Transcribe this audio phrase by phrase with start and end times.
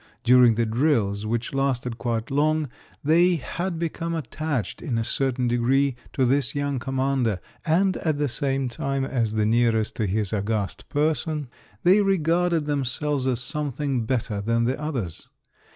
[0.23, 2.69] During the drills, which lasted quite long,
[3.03, 8.27] they had become attached in a certain degree to this young commander, and at the
[8.27, 11.49] same time, as the nearest to his august person,
[11.83, 15.27] they regarded themselves as something better than the others.